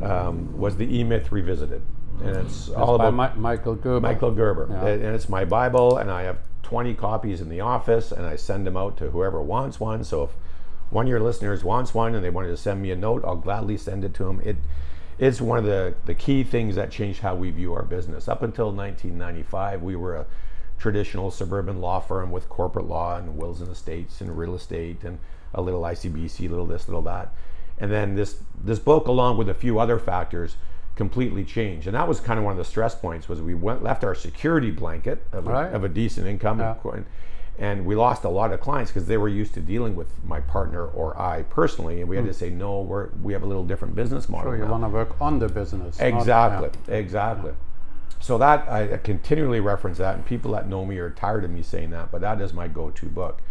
[0.02, 1.82] um, was The E Myth Revisited.
[2.22, 4.00] And it's all about Mi- Michael Gerber.
[4.00, 4.68] Michael Gerber.
[4.70, 4.88] Yeah.
[4.88, 8.66] And it's my Bible, and I have 20 copies in the office, and I send
[8.66, 10.04] them out to whoever wants one.
[10.04, 10.32] So if
[10.90, 13.36] one of your listeners wants one and they wanted to send me a note, I'll
[13.36, 14.42] gladly send it to them.
[14.44, 14.58] It,
[15.18, 18.28] it's one of the, the key things that changed how we view our business.
[18.28, 20.26] Up until 1995, we were a
[20.78, 25.20] traditional suburban law firm with corporate law and wills and estates and real estate and
[25.56, 27.34] a little ICBC, a little this, little that.
[27.80, 30.56] And then this this book, along with a few other factors,
[30.96, 31.88] completely changed.
[31.88, 34.16] And that was kind of one of the stress points was we went left our
[34.16, 35.72] security blanket of, right.
[35.72, 36.76] a, of a, decent income, yeah.
[36.94, 37.06] and,
[37.60, 40.40] and, we lost a lot of clients because they were used to dealing with my
[40.40, 42.30] partner or I personally, and we had mm.
[42.30, 42.82] to say no.
[42.82, 44.52] We're we have a little different business model.
[44.52, 46.00] Sure, you want to work on the business.
[46.00, 46.96] Exactly, not, yeah.
[46.96, 47.52] exactly.
[48.20, 51.62] So that I continually reference that, and people that know me are tired of me
[51.62, 53.42] saying that, but that is my go-to book.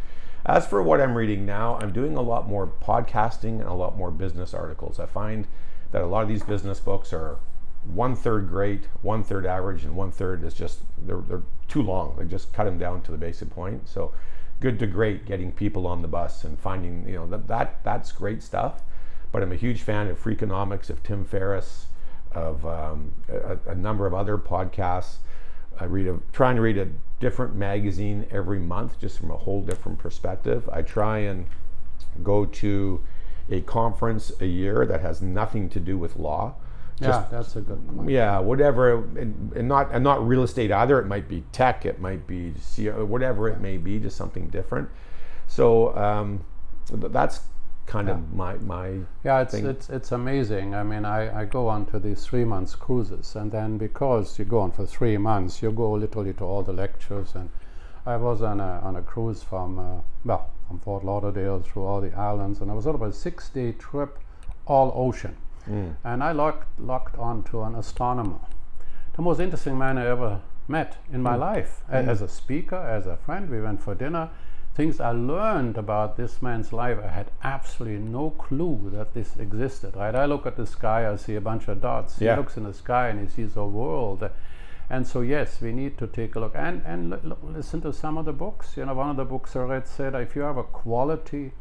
[0.46, 3.96] As for what I'm reading now, I'm doing a lot more podcasting and a lot
[3.96, 5.00] more business articles.
[5.00, 5.46] I find
[5.92, 7.38] that a lot of these business books are
[7.84, 12.16] one third great, one third average, and one third is just they're, they're too long.
[12.18, 13.88] They just cut them down to the basic point.
[13.88, 14.12] So
[14.60, 18.12] good to great, getting people on the bus and finding you know that that that's
[18.12, 18.82] great stuff.
[19.32, 21.86] But I'm a huge fan of Freakonomics, of Tim Ferriss,
[22.32, 25.16] of um, a, a, number of other podcasts.
[25.80, 26.88] I read a trying to read a
[27.20, 30.68] different magazine every month, just from a whole different perspective.
[30.72, 31.46] I try and
[32.22, 33.02] go to
[33.50, 36.54] a conference a year that has nothing to do with law.
[37.00, 38.08] Just, yeah, that's a good point.
[38.10, 41.00] Yeah, whatever, and, and, not and not real estate either.
[41.00, 44.88] It might be tech, it might be whatever it may be, just something different.
[45.48, 46.44] So um,
[46.92, 47.40] that's
[47.86, 48.14] kind yeah.
[48.14, 49.66] of my my yeah it's thing.
[49.66, 53.52] it's it's amazing i mean i i go on to these three months cruises and
[53.52, 57.34] then because you go on for three months you go literally to all the lectures
[57.34, 57.50] and
[58.06, 62.00] i was on a on a cruise from uh, well from fort lauderdale through all
[62.00, 64.18] the islands and i was on about a six day trip
[64.66, 65.36] all ocean
[65.68, 65.94] mm.
[66.04, 68.40] and i locked locked onto an astronomer
[69.14, 71.40] the most interesting man i ever met in my mm.
[71.40, 72.08] life mm.
[72.08, 74.30] as a speaker as a friend we went for dinner
[74.74, 79.96] things I learned about this man's life, I had absolutely no clue that this existed.
[79.96, 80.14] Right?
[80.14, 82.20] I look at the sky, I see a bunch of dots.
[82.20, 82.34] Yeah.
[82.34, 84.28] He looks in the sky and he sees a world.
[84.90, 88.18] And so, yes, we need to take a look and and l- listen to some
[88.18, 88.76] of the books.
[88.76, 91.52] You know, one of the books I read said, if you have a quality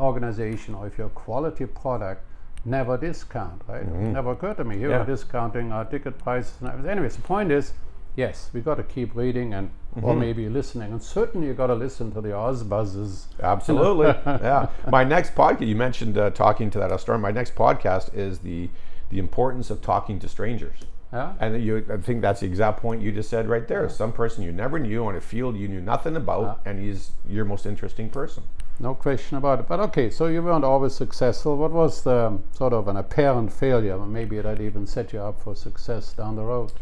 [0.00, 2.24] organization or if you're a quality product,
[2.64, 3.62] never discount.
[3.68, 3.86] Right?
[3.86, 4.12] Mm-hmm.
[4.14, 4.80] Never occurred to me.
[4.80, 5.02] You yeah.
[5.02, 6.54] are discounting our ticket prices.
[6.62, 7.74] Anyways, the point is
[8.16, 10.04] yes, we've got to keep reading and mm-hmm.
[10.04, 13.28] or maybe listening, and certainly you've got to listen to the Ozbuzzes.
[13.42, 14.68] Absolutely, yeah.
[14.90, 17.20] My next podcast, you mentioned uh, talking to that storm.
[17.20, 18.70] My next podcast is the
[19.10, 20.78] the importance of talking to strangers.
[21.12, 21.34] Yeah.
[21.38, 23.88] And you, I think that's the exact point you just said right there.
[23.88, 26.70] Some person you never knew on a field you knew nothing about, yeah.
[26.70, 28.42] and he's your most interesting person.
[28.80, 29.68] No question about it.
[29.68, 31.56] But okay, so you weren't always successful.
[31.56, 33.96] What was the sort of an apparent failure?
[33.98, 36.72] Maybe that even set you up for success down the road.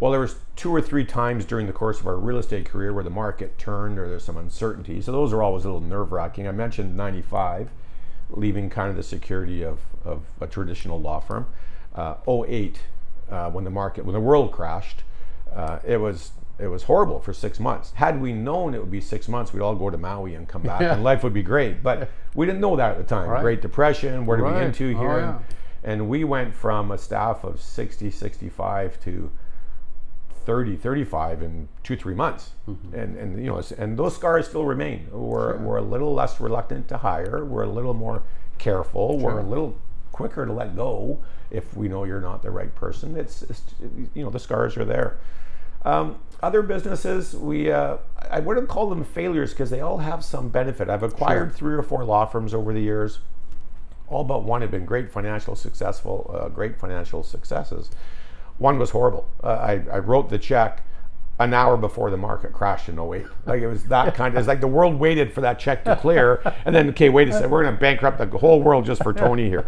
[0.00, 2.92] Well, there was two or three times during the course of our real estate career
[2.94, 5.02] where the market turned or there's some uncertainty.
[5.02, 6.48] So those are always a little nerve wracking.
[6.48, 7.68] I mentioned 95,
[8.30, 11.46] leaving kind of the security of, of a traditional law firm.
[11.94, 12.80] Uh, 08,
[13.30, 15.02] uh, when the market, when the world crashed,
[15.54, 17.92] uh, it was it was horrible for six months.
[17.92, 20.62] Had we known it would be six months, we'd all go to Maui and come
[20.62, 20.92] back, yeah.
[20.92, 21.82] and life would be great.
[21.82, 23.30] But we didn't know that at the time.
[23.30, 23.40] Right.
[23.40, 24.60] Great Depression, what are right.
[24.60, 25.10] we into oh, here?
[25.10, 25.38] Oh, yeah.
[25.82, 29.30] and, and we went from a staff of 60, 65 to
[30.44, 32.50] 30, 35 in two, three months.
[32.68, 32.94] Mm-hmm.
[32.94, 35.08] And, and, you know, and those scars still remain.
[35.10, 35.60] We're, sure.
[35.60, 37.44] we're a little less reluctant to hire.
[37.44, 38.22] We're a little more
[38.58, 39.18] careful.
[39.18, 39.34] Sure.
[39.34, 39.76] We're a little
[40.12, 41.18] quicker to let go
[41.50, 43.16] if we know you're not the right person.
[43.16, 43.62] It's, it's
[44.14, 45.18] you know, the scars are there.
[45.84, 47.98] Um, other businesses, we uh,
[48.30, 50.90] I wouldn't call them failures because they all have some benefit.
[50.90, 51.56] I've acquired sure.
[51.56, 53.20] three or four law firms over the years.
[54.08, 57.90] All but one have been great financial successful, uh, great financial successes.
[58.60, 59.26] One was horrible.
[59.42, 60.82] Uh, I, I wrote the check
[61.38, 63.24] an hour before the market crashed in 08.
[63.46, 65.96] Like it was that kind of, it's like the world waited for that check to
[65.96, 66.42] clear.
[66.66, 69.14] And then, okay, wait a second, we're going to bankrupt the whole world just for
[69.14, 69.66] Tony here.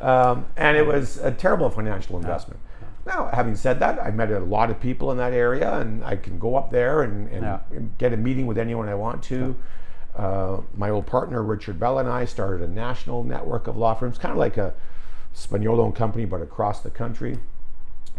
[0.00, 2.60] Um, and it was a terrible financial investment.
[3.04, 6.14] Now, having said that, I met a lot of people in that area and I
[6.14, 7.58] can go up there and, and, yeah.
[7.72, 9.56] and get a meeting with anyone I want to.
[10.14, 14.16] Uh, my old partner, Richard Bell, and I started a national network of law firms,
[14.16, 14.74] kind of like a
[15.34, 17.38] Spagnuolo and Company, but across the country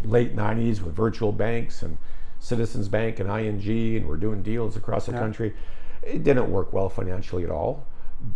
[0.04, 1.98] late 90s with virtual banks and
[2.38, 5.18] Citizens Bank and ING, and we're doing deals across the yeah.
[5.18, 5.54] country.
[6.02, 7.86] It didn't work well financially at all.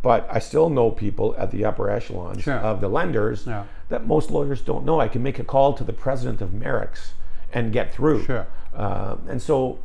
[0.03, 2.55] But I still know people at the upper echelons sure.
[2.55, 3.65] of the lenders yeah.
[3.91, 4.99] that most lawyers don't know.
[4.99, 7.13] I can make a call to the president of Merix
[7.53, 8.25] and get through.
[8.25, 8.47] Sure.
[8.75, 9.79] Uh, and so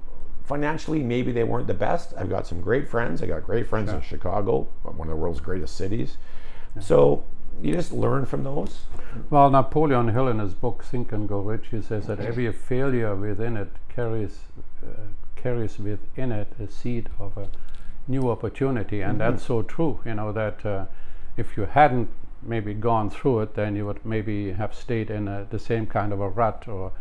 [0.45, 2.13] financially, maybe they weren't the best.
[2.17, 3.21] I've got some great friends.
[3.21, 3.97] I got great friends sure.
[3.97, 6.17] in Chicago, one of the world's greatest cities.
[6.75, 6.81] Yeah.
[6.81, 7.25] So
[7.61, 8.81] you just learn from those.
[9.29, 13.15] Well, Napoleon Hill in his book Think and Grow Rich, he says that every failure
[13.15, 14.39] within it carries
[14.83, 15.01] uh,
[15.35, 17.47] carries within it a seed of a
[18.07, 19.31] new opportunity, and mm-hmm.
[19.31, 19.99] that's so true.
[20.05, 20.85] You know that uh,
[21.37, 22.09] if you hadn't
[22.41, 26.13] maybe gone through it, then you would maybe have stayed in a, the same kind
[26.13, 26.91] of a rut, or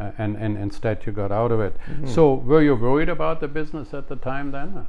[0.00, 1.76] uh, and and instead you got out of it.
[1.78, 2.06] Mm-hmm.
[2.06, 4.86] So, were you worried about the business at the time then?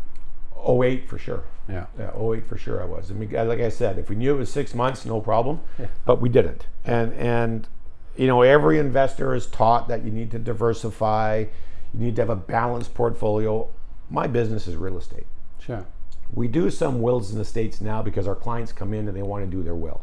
[0.68, 1.44] 08 for sure.
[1.70, 1.86] Yeah.
[1.98, 3.12] Yeah, 08 for sure I was.
[3.12, 5.62] I mean, like I said, if we knew it was six months, no problem.
[5.78, 5.88] Yeah.
[6.06, 6.68] But we didn't.
[6.86, 7.68] And and
[8.16, 11.46] you know, every investor is taught that you need to diversify,
[11.94, 13.70] you need to have a balanced portfolio.
[14.10, 15.28] My business is real estate.
[15.60, 15.86] Sure.
[16.34, 19.22] We do some wills in the states now because our clients come in and they
[19.22, 20.02] want to do their will.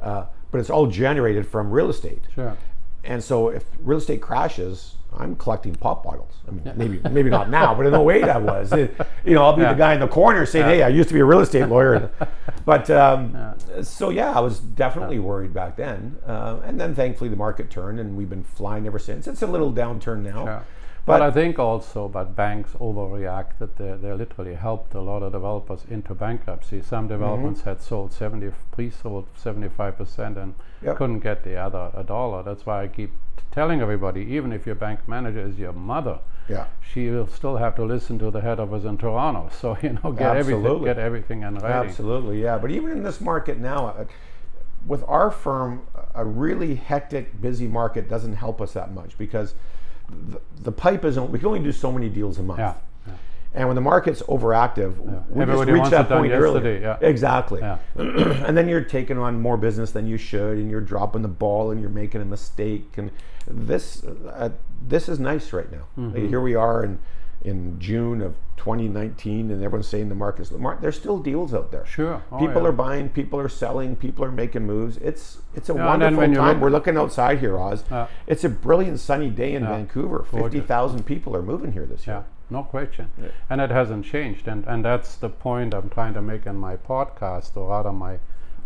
[0.00, 2.22] Uh, but it's all generated from real estate.
[2.34, 2.56] Sure.
[3.02, 6.34] And so if real estate crashes, I'm collecting pop bottles.
[6.46, 8.72] I mean, maybe maybe not now, but in 08 I was.
[8.72, 9.72] It, you know, I'll be yeah.
[9.72, 12.10] the guy in the corner saying, "Hey, I used to be a real estate lawyer."
[12.64, 13.82] but um, yeah.
[13.82, 16.16] so yeah, I was definitely worried back then.
[16.26, 19.26] Uh, and then thankfully the market turned, and we've been flying ever since.
[19.26, 20.44] It's a little downturn now.
[20.44, 20.64] Sure.
[21.06, 23.76] But, but, I think also, but banks overreacted.
[23.76, 26.82] They, they literally helped a lot of developers into bankruptcy.
[26.82, 27.14] Some mm-hmm.
[27.14, 27.68] developments mm-hmm.
[27.68, 30.96] had sold 70, pre-sold 75% and yep.
[30.96, 32.42] couldn't get the other a dollar.
[32.42, 33.12] That's why I keep
[33.50, 36.18] telling everybody, even if your bank manager is your mother,
[36.48, 36.66] yeah.
[36.92, 39.50] she will still have to listen to the head office in Toronto.
[39.60, 40.84] So you know, get everything, Absolutely.
[40.86, 41.90] get everything in writing.
[41.90, 42.58] Absolutely, yeah.
[42.58, 44.04] But even in this market now, uh,
[44.86, 49.54] with our firm, a really hectic, busy market doesn't help us that much because
[50.08, 51.30] the, the pipe isn't.
[51.30, 52.60] We can only do so many deals a month.
[52.60, 52.74] Yeah.
[53.56, 53.60] Yeah.
[53.60, 54.98] And when the market's overactive,
[55.30, 56.78] we Everybody just reach that point earlier.
[56.78, 56.98] yeah.
[57.00, 57.60] Exactly.
[57.60, 57.78] Yeah.
[57.96, 61.70] and then you're taking on more business than you should, and you're dropping the ball,
[61.70, 62.94] and you're making a mistake.
[62.98, 63.10] And
[63.48, 64.50] this, uh,
[64.86, 65.86] this is nice right now.
[65.98, 66.28] Mm-hmm.
[66.28, 66.98] Here we are in
[67.44, 71.70] in June of 2019, and everyone's saying the market's the mar- There's still deals out
[71.70, 71.86] there.
[71.86, 72.22] Sure.
[72.32, 72.68] Oh, people yeah.
[72.68, 74.96] are buying, people are selling, people are making moves.
[74.98, 76.60] It's it's a Yeah, wonderful time.
[76.60, 77.84] We're looking outside here, Oz.
[77.90, 78.08] Yeah.
[78.26, 80.24] it's a brilliant sunny day in Vancouver.
[80.30, 82.24] Fifty thousand people are moving here this year.
[82.50, 83.10] Yeah, no question.
[83.50, 84.48] And it hasn't changed.
[84.48, 88.18] And, and that's the point I'm trying to make in my podcast, or rather my,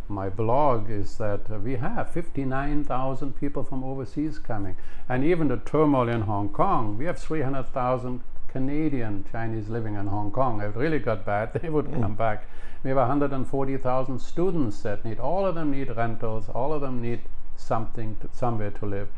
[0.08, 4.76] my blog, is that uh, we have 59,000 people from overseas coming.
[5.08, 10.30] And even the turmoil in Hong Kong, we have 300,000 Canadian Chinese living in Hong
[10.30, 10.60] Kong.
[10.60, 12.44] If it really got bad, they would come back.
[12.82, 17.20] We have 140,000 students that need, all of them need rentals, all of them need
[17.56, 19.08] something, to, somewhere to live.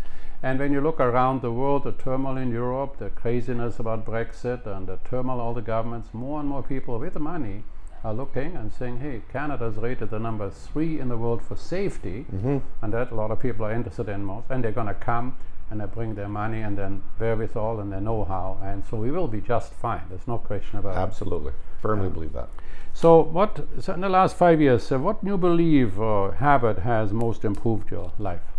[0.43, 4.67] And when you look around the world, the turmoil in Europe, the craziness about Brexit,
[4.67, 7.63] and the turmoil all the governments, more and more people with money
[8.03, 12.27] are looking and saying, hey, Canada's rated the number three in the world for safety,
[12.83, 15.37] and that a lot of people are interested in most, and they're going to come
[15.71, 19.29] and they bring their money and then wherewithal and their know-how, and so we will
[19.29, 20.03] be just fine.
[20.11, 20.99] There's no question about it.
[20.99, 22.51] Absolutely, firmly believe that.
[22.93, 27.13] So, what so in the last five years, uh, what new belief or habit has
[27.13, 28.52] most improved your life?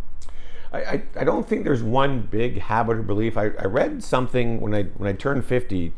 [0.74, 3.38] I, I, I don't think there's one big habit or belief.
[3.38, 5.94] I, I read something when I when I turned 50,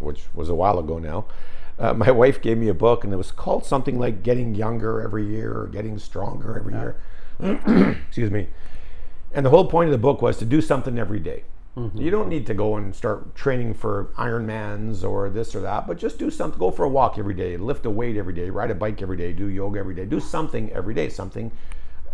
[0.00, 1.26] which was a while ago now.
[1.78, 5.00] Uh, my wife gave me a book, and it was called something like "Getting Younger
[5.00, 6.96] Every Year" or "Getting Stronger Every Year."
[8.08, 8.48] Excuse me.
[9.32, 11.44] And the whole point of the book was to do something every day.
[11.96, 15.98] You don't need to go and start training for Ironmans or this or that, but
[15.98, 16.56] just do something.
[16.56, 19.16] Go for a walk every day, lift a weight every day, ride a bike every
[19.16, 21.50] day, do yoga every day, do something every day, something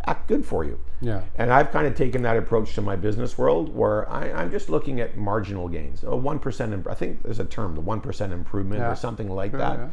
[0.07, 0.79] act good for you.
[1.01, 1.23] Yeah.
[1.37, 4.71] And I've kind of taken that approach to my business world where I, I'm just
[4.71, 6.03] looking at marginal gains.
[6.03, 8.93] A 1%, imp- I think there's a term, the 1% improvement Yeah.
[8.93, 9.79] or something like Sure, that.
[9.79, 9.89] yeah.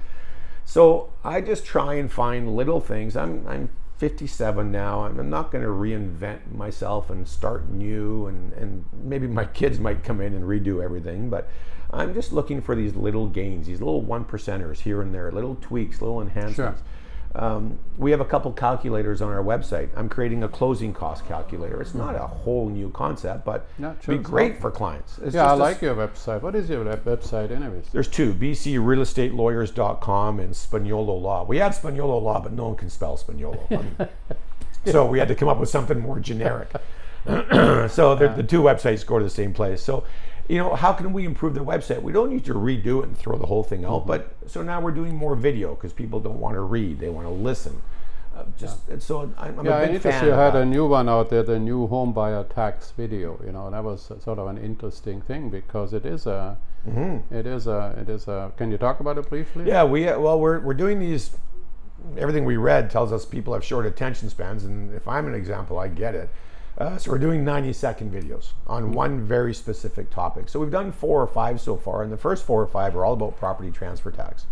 [0.65, 3.15] So I just try and find little things.
[3.15, 5.05] I'm, I'm 57 now.
[5.05, 9.79] I'm, I'm not going to reinvent myself and start new, and, and maybe my kids
[9.79, 11.49] might come in and redo everything, but
[11.91, 15.55] I'm just looking for these little gains, these little one percenters here and there, little
[15.55, 16.81] tweaks, little enhancements.
[17.35, 19.89] Um, we have a couple calculators on our website.
[19.95, 21.81] I'm creating a closing cost calculator.
[21.81, 24.61] It's not a whole new concept, but it'd sure, be great not.
[24.61, 25.19] for clients.
[25.19, 26.41] It's Yeah, I like your website.
[26.41, 27.85] What is your website, anyways?
[27.91, 31.45] there's two, bcrealestatelawyers.com and Spagnuolo Law.
[31.45, 33.59] We had Spagnuolo Law, but no one can spell Spagnuolo.
[33.71, 33.95] I mean,
[34.91, 36.71] so we had to come up with something more generic.
[37.25, 39.81] so the, the two websites go to the same place.
[39.81, 40.05] So,
[40.47, 42.01] you know, how can we improve the website?
[42.01, 44.01] We don't need to redo it and throw the whole thing out.
[44.01, 44.07] Mm-hmm.
[44.07, 47.27] But so now we're doing more video because people don't want to read; they want
[47.27, 47.81] to listen.
[48.35, 51.09] Uh, just and so I'm, I'm Yeah, a big fan you had a new one
[51.09, 53.39] out there, the new home buyer tax video.
[53.45, 56.57] You know, that was sort of an interesting thing because it is a,
[57.31, 58.51] it is a, it is a.
[58.55, 59.63] Can you talk about it briefly?
[59.63, 59.69] Mm-hmm.
[59.69, 61.31] Yeah, we uh, well, we're we're doing these.
[62.17, 65.77] Everything we read tells us people have short attention spans, and if I'm an example,
[65.79, 66.29] I get it.
[66.77, 70.47] Uh, so we're doing 90 second videos on one very specific topic.
[70.47, 73.03] So we've done four or five so far, and the first four or five are
[73.03, 74.45] all about property transfer tax.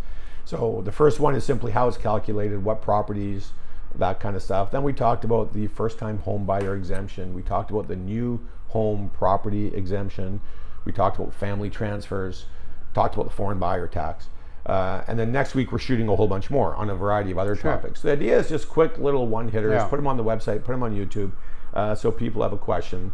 [0.43, 3.51] So the first one is simply how it's calculated, what properties,
[3.95, 4.71] that kind of stuff.
[4.71, 7.33] Then we talked about the first time home buyer exemption.
[7.33, 10.41] We talked about the new home property exemption.
[10.83, 12.45] We talked about family transfers,
[12.93, 14.29] talked about the foreign buyer tax.
[14.65, 17.37] Uh, and then next week we're shooting a whole bunch more on a variety of
[17.37, 18.01] other topics.
[18.01, 19.87] The idea is just quick little one hitters, Yeah.
[19.87, 21.31] put them on the website, put them on YouTube,
[21.75, 23.11] uh, so people have a question.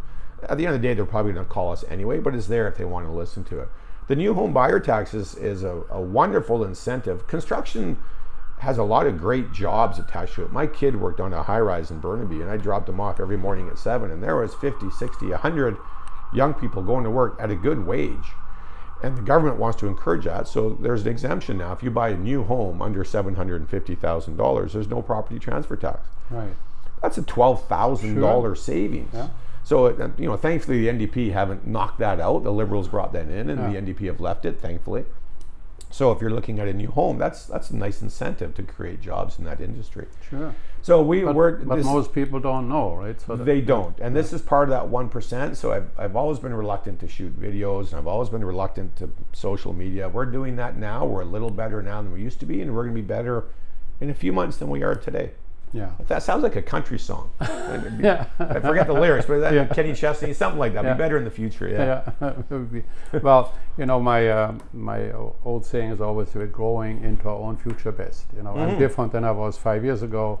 [0.48, 2.46] At the end of the day, they're probably going to call us anyway, but it's
[2.46, 3.68] there if they want to listen to it.
[4.08, 7.26] The new home buyer tax is, is a, a wonderful incentive.
[7.26, 7.98] Construction
[8.58, 10.52] has a lot of great jobs attached to it.
[10.52, 13.36] My kid worked on a high rise in Burnaby, and I dropped him off every
[13.36, 15.76] morning at 7, and there was 50, 60, 100
[16.32, 18.32] young people going to work at a good wage.
[19.02, 20.46] And the government wants to encourage that.
[20.46, 21.72] So there's an exemption now.
[21.72, 26.08] If you buy a new home under $750,000, there's no property transfer tax.
[26.30, 26.54] Right.
[27.02, 29.10] That's a $12,000 savings.
[29.12, 29.28] Yeah.
[29.64, 32.42] So, it- you know, thankfully the NDP haven't knocked that out.
[32.44, 33.70] The Liberals brought that in, and Yeah.
[33.70, 35.04] the NDP have left it, thankfully.
[35.90, 39.02] So, if you're looking at a new home, that's that's a nice incentive to create
[39.02, 40.06] jobs in that industry.
[40.30, 40.54] Sure.
[40.80, 43.20] So we But, we're but this- most people don't know, right?
[43.20, 45.56] So that- they don't, and this is part of that one percent.
[45.58, 49.10] So I've I've always been reluctant to shoot videos, and I've always been reluctant to
[49.34, 50.08] social media.
[50.08, 51.04] We're doing that now.
[51.04, 53.06] We're a little better now than we used to be, and we're going to be
[53.06, 53.44] better
[54.00, 55.32] in a few months than we are today.
[55.72, 55.90] Yeah.
[56.08, 57.30] That sounds like a country song.
[57.98, 58.26] Yeah.
[58.38, 59.64] I forget the lyrics, but that Yeah.
[59.66, 60.84] Kenny Chesney, something like that.
[60.84, 60.92] Yeah.
[60.94, 61.68] Be better in the future.
[61.68, 62.10] Yeah.
[62.20, 62.28] yeah.
[62.50, 62.84] it would be-
[63.22, 65.10] well, you know, my uh, my
[65.44, 68.26] old saying is always we're growing into our own future best.
[68.36, 68.72] You know, Mm-hmm.
[68.72, 70.40] I'm different than I was five years ago,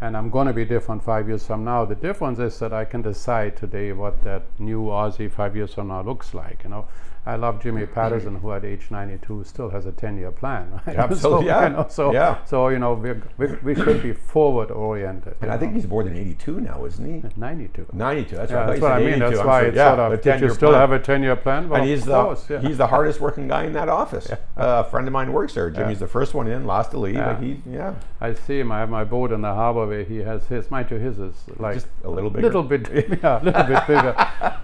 [0.00, 1.84] and I'm going to be different five years from now.
[1.84, 5.88] The difference is that I can decide today what that new Ozzie five years from
[5.88, 6.64] now looks like.
[6.64, 6.86] You know,
[7.24, 10.80] I love Jimmy Pattison, who at age 92 still has a 10-year plan.
[10.86, 10.96] Right?
[10.96, 11.62] Absolutely, so, yeah.
[11.68, 12.44] You know, so, Yeah.
[12.44, 15.36] so you know, we we should be forward oriented.
[15.40, 17.28] And I think he's more than 82 now, isn't he?
[17.36, 17.86] 92.
[17.92, 18.36] 92.
[18.36, 19.10] That's, Yeah, that's what I mean.
[19.12, 19.40] said That's 82.
[19.40, 19.68] I'm why sorry.
[19.68, 20.22] it's yeah, sort of.
[20.22, 20.80] Did you still plan.
[20.80, 21.68] have a ten-year plan?
[21.68, 22.60] Well, and he's the course, yeah.
[22.60, 24.28] he's the hardest working guy in that office.
[24.30, 25.70] Uh, a friend of mine works there.
[25.70, 27.14] Jimmy's the first one in, last to leave.
[27.14, 27.40] Yeah.
[27.40, 28.72] He, yeah, I see him.
[28.72, 30.70] I have my boat in the harbor where he has his.
[30.70, 32.42] Mind you, his is like just a little bit.
[32.42, 32.88] little bit,
[33.22, 34.14] yeah, a little bit bigger.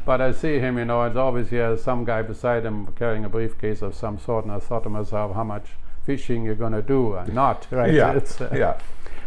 [0.05, 3.25] But I see him, you know, it's obvious he has some guy beside him carrying
[3.25, 5.67] a briefcase of some sort, and I thought to myself, how much
[6.05, 7.15] fishing you're going to do?
[7.15, 7.93] and not right.
[7.93, 8.79] Yeah, It's, uh, yeah.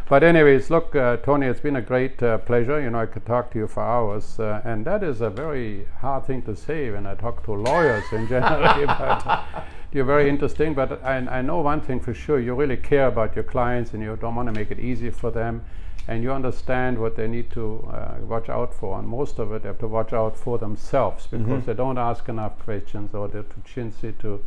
[0.09, 2.81] But anyways, look, uh, Tony, it's been a great uh, pleasure.
[2.81, 5.87] You know, I could talk to you for hours, uh, and that is a very
[6.01, 8.61] hard thing to say when I talk to lawyers in general.
[8.87, 9.45] but
[9.93, 10.73] you're very interesting.
[10.73, 14.03] But I, I know one thing for sure: you really care about your clients, and
[14.03, 15.63] you don't want to make it easy for them,
[16.07, 18.97] and you understand what they need to uh, watch out for.
[18.99, 22.27] And most of it, they have to watch out for themselves because they don't ask
[22.29, 24.41] enough questions, or they're too chintzy to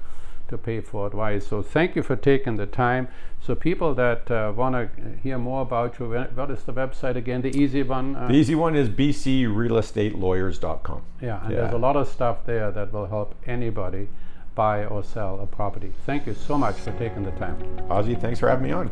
[0.49, 1.47] to pay for advice.
[1.47, 3.09] So thank you for taking the time.
[3.41, 4.89] So people that uh, want to
[5.23, 7.41] hear more about you, what is the website again?
[7.43, 8.15] The easy one.
[8.17, 11.03] Uh, The easy one is bcrealestatelawyers.com.
[11.21, 11.57] yeah, and yeah.
[11.61, 14.09] there's a lot of stuff there that will help anybody
[14.55, 15.93] buy or sell a property.
[16.07, 17.57] Thank you so much for taking the time.
[17.91, 18.89] Ozzie, thanks for having me on.